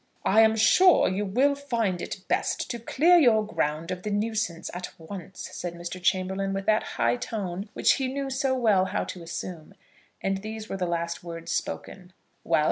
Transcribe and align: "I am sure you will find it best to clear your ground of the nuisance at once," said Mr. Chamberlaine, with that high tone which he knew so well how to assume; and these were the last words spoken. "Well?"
"I 0.25 0.41
am 0.41 0.55
sure 0.55 1.07
you 1.07 1.25
will 1.25 1.53
find 1.53 2.01
it 2.01 2.27
best 2.27 2.71
to 2.71 2.79
clear 2.79 3.17
your 3.17 3.45
ground 3.45 3.91
of 3.91 4.01
the 4.01 4.09
nuisance 4.09 4.71
at 4.73 4.89
once," 4.97 5.49
said 5.51 5.75
Mr. 5.75 6.01
Chamberlaine, 6.01 6.53
with 6.53 6.65
that 6.65 6.81
high 6.97 7.17
tone 7.17 7.69
which 7.73 7.93
he 7.97 8.07
knew 8.07 8.31
so 8.31 8.55
well 8.55 8.85
how 8.85 9.03
to 9.03 9.21
assume; 9.21 9.75
and 10.19 10.39
these 10.39 10.67
were 10.67 10.77
the 10.77 10.87
last 10.87 11.23
words 11.23 11.51
spoken. 11.51 12.13
"Well?" 12.43 12.59